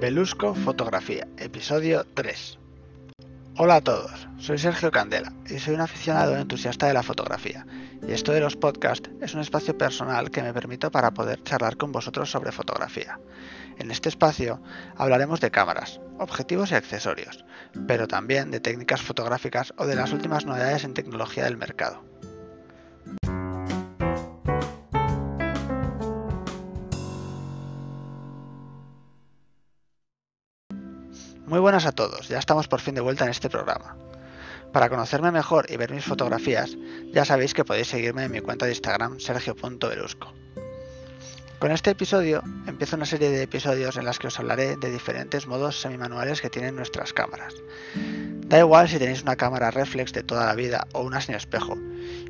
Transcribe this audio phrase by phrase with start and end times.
[0.00, 2.56] Belusco Fotografía, episodio 3.
[3.56, 7.66] Hola a todos, soy Sergio Candela y soy un aficionado entusiasta de la fotografía.
[8.06, 11.76] Y esto de los podcasts es un espacio personal que me permito para poder charlar
[11.76, 13.18] con vosotros sobre fotografía.
[13.78, 14.62] En este espacio
[14.96, 17.44] hablaremos de cámaras, objetivos y accesorios,
[17.88, 22.04] pero también de técnicas fotográficas o de las últimas novedades en tecnología del mercado.
[31.48, 33.96] Muy buenas a todos, ya estamos por fin de vuelta en este programa.
[34.70, 36.76] Para conocerme mejor y ver mis fotografías,
[37.10, 40.34] ya sabéis que podéis seguirme en mi cuenta de Instagram sergio.berusco.
[41.58, 45.46] Con este episodio empiezo una serie de episodios en las que os hablaré de diferentes
[45.46, 47.54] modos semimanuales que tienen nuestras cámaras.
[48.46, 51.78] Da igual si tenéis una cámara reflex de toda la vida o una sin espejo,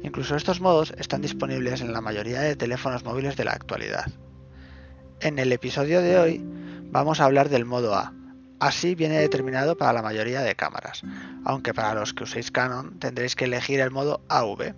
[0.05, 4.07] incluso estos modos están disponibles en la mayoría de teléfonos móviles de la actualidad.
[5.19, 6.41] En el episodio de hoy
[6.85, 8.15] vamos a hablar del modo A,
[8.61, 11.03] Así viene determinado para la mayoría de cámaras,
[11.45, 14.75] aunque para los que uséis Canon tendréis que elegir el modo AV.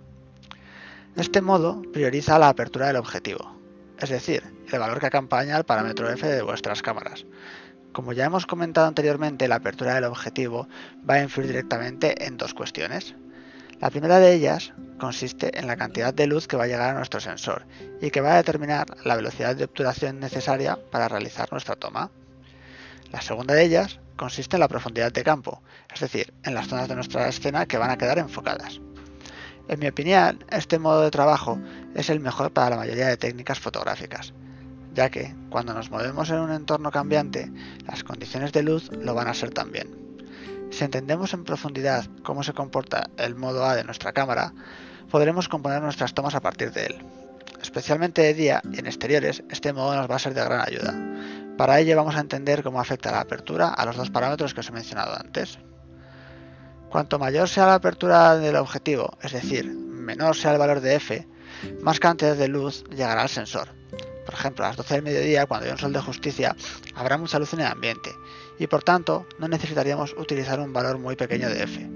[1.15, 3.57] Este modo prioriza la apertura del objetivo,
[3.97, 7.25] es decir, el valor que acompaña al parámetro F de vuestras cámaras.
[7.91, 10.69] Como ya hemos comentado anteriormente, la apertura del objetivo
[11.09, 13.15] va a influir directamente en dos cuestiones.
[13.81, 16.97] La primera de ellas consiste en la cantidad de luz que va a llegar a
[16.97, 17.65] nuestro sensor
[17.99, 22.11] y que va a determinar la velocidad de obturación necesaria para realizar nuestra toma.
[23.11, 25.61] La segunda de ellas consiste en la profundidad de campo,
[25.93, 28.79] es decir, en las zonas de nuestra escena que van a quedar enfocadas.
[29.67, 31.59] En mi opinión, este modo de trabajo
[31.95, 34.33] es el mejor para la mayoría de técnicas fotográficas,
[34.93, 37.51] ya que cuando nos movemos en un entorno cambiante,
[37.87, 39.87] las condiciones de luz lo van a ser también.
[40.71, 44.53] Si entendemos en profundidad cómo se comporta el modo A de nuestra cámara,
[45.09, 47.05] podremos componer nuestras tomas a partir de él.
[47.61, 50.95] Especialmente de día y en exteriores, este modo nos va a ser de gran ayuda,
[51.61, 54.69] para ello vamos a entender cómo afecta la apertura a los dos parámetros que os
[54.69, 55.59] he mencionado antes.
[56.89, 61.27] Cuanto mayor sea la apertura del objetivo, es decir, menor sea el valor de f,
[61.83, 63.67] más cantidad de luz llegará al sensor.
[64.25, 66.55] Por ejemplo, a las 12 del mediodía, cuando hay un sol de justicia,
[66.95, 68.09] habrá mucha luz en el ambiente
[68.57, 71.87] y por tanto no necesitaríamos utilizar un valor muy pequeño de f.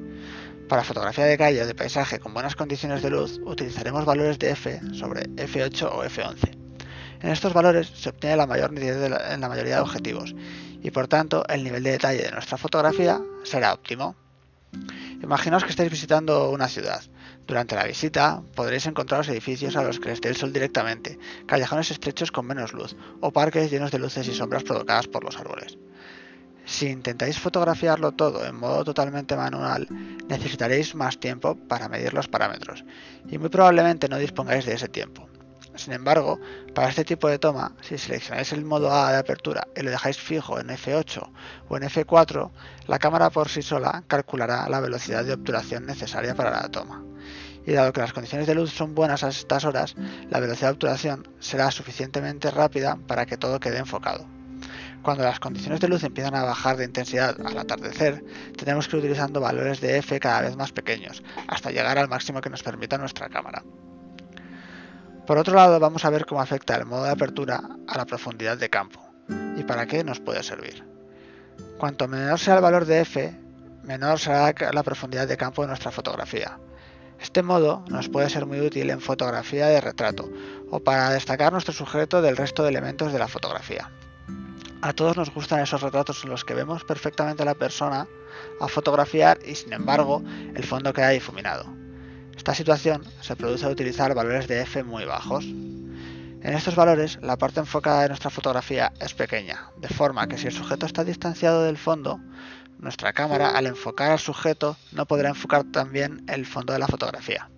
[0.69, 4.51] Para fotografía de calle o de paisaje con buenas condiciones de luz, utilizaremos valores de
[4.51, 6.64] f sobre f8 o f11.
[7.25, 10.35] En estos valores se obtiene la mayor nitidez en la mayoría de objetivos
[10.83, 14.15] y por tanto el nivel de detalle de nuestra fotografía será óptimo.
[15.23, 17.01] Imaginaos que estáis visitando una ciudad.
[17.47, 21.89] Durante la visita podréis encontraros edificios a los que les dé el sol directamente, callejones
[21.89, 25.79] estrechos con menos luz o parques llenos de luces y sombras provocadas por los árboles.
[26.63, 29.87] Si intentáis fotografiarlo todo en modo totalmente manual,
[30.29, 32.85] necesitaréis más tiempo para medir los parámetros
[33.27, 35.27] y muy probablemente no dispongáis de ese tiempo.
[35.75, 36.39] Sin embargo,
[36.73, 40.17] para este tipo de toma, si seleccionáis el modo A de apertura y lo dejáis
[40.17, 41.29] fijo en F8
[41.67, 42.51] o en F4,
[42.87, 47.03] la cámara por sí sola calculará la velocidad de obturación necesaria para la toma.
[47.65, 49.95] Y dado que las condiciones de luz son buenas a estas horas,
[50.29, 54.25] la velocidad de obturación será suficientemente rápida para que todo quede enfocado.
[55.01, 58.23] Cuando las condiciones de luz empiezan a bajar de intensidad al atardecer,
[58.57, 62.41] tenemos que ir utilizando valores de F cada vez más pequeños, hasta llegar al máximo
[62.41, 63.63] que nos permita nuestra cámara.
[65.25, 68.57] Por otro lado, vamos a ver cómo afecta el modo de apertura a la profundidad
[68.57, 68.99] de campo
[69.57, 70.85] y para qué nos puede servir.
[71.79, 73.35] Cuanto menor sea el valor de f,
[73.83, 76.59] menor será la profundidad de campo de nuestra fotografía.
[77.19, 80.29] Este modo nos puede ser muy útil en fotografía de retrato
[80.69, 83.89] o para destacar nuestro sujeto del resto de elementos de la fotografía.
[84.81, 88.07] A todos nos gustan esos retratos en los que vemos perfectamente a la persona
[88.59, 90.21] a fotografiar y sin embargo
[90.53, 91.84] el fondo queda difuminado.
[92.45, 95.45] Esta situación se produce al utilizar valores de f muy bajos.
[95.45, 100.45] En estos valores, la parte enfocada de nuestra fotografía es pequeña, de forma que si
[100.45, 102.19] el sujeto está distanciado del fondo,
[102.77, 107.49] nuestra cámara al enfocar al sujeto no podrá enfocar también el fondo de la fotografía.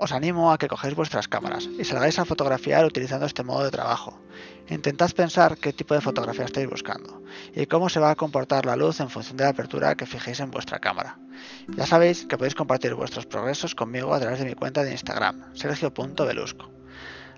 [0.00, 3.70] Os animo a que cogéis vuestras cámaras y salgáis a fotografiar utilizando este modo de
[3.70, 4.18] trabajo.
[4.70, 7.22] Intentad pensar qué tipo de fotografía estáis buscando
[7.54, 10.40] y cómo se va a comportar la luz en función de la apertura que fijéis
[10.40, 11.18] en vuestra cámara.
[11.76, 15.54] Ya sabéis que podéis compartir vuestros progresos conmigo a través de mi cuenta de Instagram,
[15.54, 16.70] sergio.belusco.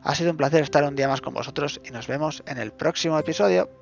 [0.05, 2.71] Ha sido un placer estar un día más con vosotros y nos vemos en el
[2.71, 3.82] próximo episodio.